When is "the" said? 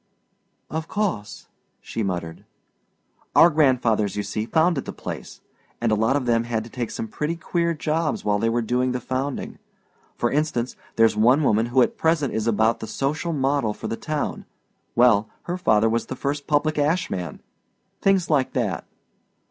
4.85-4.91, 8.93-8.99, 12.79-12.87, 13.87-13.95, 16.07-16.15